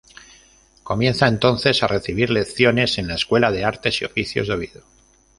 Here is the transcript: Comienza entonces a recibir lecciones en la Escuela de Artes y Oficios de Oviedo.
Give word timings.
Comienza 0.81 1.27
entonces 1.27 1.83
a 1.83 1.87
recibir 1.87 2.31
lecciones 2.31 2.97
en 2.97 3.07
la 3.07 3.13
Escuela 3.13 3.51
de 3.51 3.65
Artes 3.65 4.01
y 4.01 4.05
Oficios 4.05 4.47
de 4.47 4.55
Oviedo. 4.55 4.83